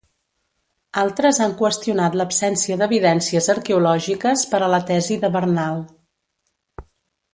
Altres 1.01 1.39
han 1.43 1.51
qüestionat 1.59 2.17
l'absència 2.21 2.77
d'evidències 2.83 3.51
arqueològiques 3.55 4.47
per 4.55 4.63
a 4.65 4.71
la 4.75 4.81
tesi 4.89 5.19
de 5.27 5.31
Bernal. 5.37 5.79